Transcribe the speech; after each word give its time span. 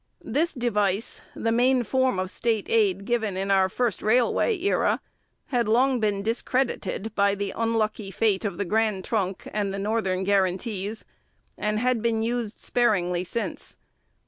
This 0.25 0.55
device, 0.55 1.21
the 1.35 1.51
main 1.51 1.83
form 1.83 2.17
of 2.17 2.31
state 2.31 2.65
aid 2.71 3.05
given 3.05 3.37
in 3.37 3.51
our 3.51 3.69
first 3.69 4.01
railway 4.01 4.59
era, 4.59 4.99
had 5.49 5.67
long 5.67 5.99
been 5.99 6.23
discredited 6.23 7.13
by 7.13 7.35
the 7.35 7.53
unlucky 7.55 8.09
fate 8.09 8.43
of 8.43 8.57
the 8.57 8.65
Grand 8.65 9.05
Trunk 9.05 9.47
and 9.53 9.71
the 9.71 9.77
Northern 9.77 10.23
guarantees, 10.23 11.05
and 11.55 11.77
had 11.77 12.01
been 12.01 12.23
sparingly 12.49 13.19
used 13.19 13.27
since. 13.29 13.77